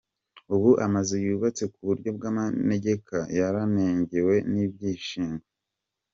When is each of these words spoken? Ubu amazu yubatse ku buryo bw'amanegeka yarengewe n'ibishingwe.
Ubu 0.55 0.69
amazu 0.85 1.13
yubatse 1.25 1.63
ku 1.73 1.79
buryo 1.87 2.09
bw'amanegeka 2.17 3.17
yarengewe 3.37 4.35
n'ibishingwe. 4.51 5.45